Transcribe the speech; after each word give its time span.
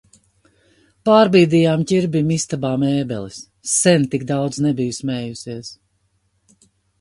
Pārbīdījām 1.09 1.83
Ķirbim 1.91 2.31
istabā 2.35 2.71
mēbeles, 2.85 3.37
sen 3.75 4.09
tik 4.15 4.25
daudz 4.33 4.63
nebiju 4.69 4.97
smējusies. 5.01 5.71